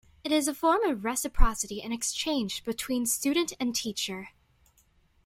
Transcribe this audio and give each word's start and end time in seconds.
It 0.23 0.31
is 0.31 0.47
a 0.47 0.55
form 0.55 0.81
of 0.85 1.05
reciprocity 1.05 1.79
and 1.83 1.93
exchange 1.93 2.63
between 2.65 3.05
student 3.05 3.53
and 3.59 3.75
teacher. 3.75 4.29